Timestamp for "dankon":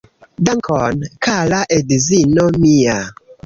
0.47-0.97